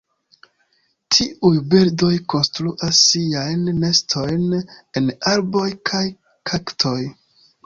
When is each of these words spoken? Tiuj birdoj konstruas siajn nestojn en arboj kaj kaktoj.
Tiuj 1.15 1.51
birdoj 1.73 2.09
konstruas 2.33 3.01
siajn 3.11 3.69
nestojn 3.83 4.57
en 5.03 5.13
arboj 5.35 5.69
kaj 5.93 6.03
kaktoj. 6.53 6.99